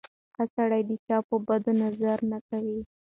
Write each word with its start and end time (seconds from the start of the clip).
ښه 0.35 0.43
سړی 0.55 0.81
د 0.89 0.91
چا 1.05 1.17
په 1.27 1.35
بدو 1.47 1.71
نظر 1.83 2.17
نه 2.31 2.39
کوي. 2.47 2.79